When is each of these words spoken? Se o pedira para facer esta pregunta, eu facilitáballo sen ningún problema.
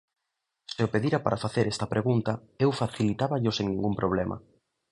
Se 0.73 0.81
o 0.87 0.91
pedira 0.93 1.19
para 1.25 1.41
facer 1.45 1.65
esta 1.73 1.89
pregunta, 1.93 2.31
eu 2.63 2.71
facilitáballo 2.81 3.51
sen 3.57 3.65
ningún 3.69 3.93
problema. 4.01 4.35